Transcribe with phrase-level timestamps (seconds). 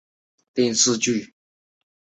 [0.03, 1.33] 文武阁的历史年代为清代。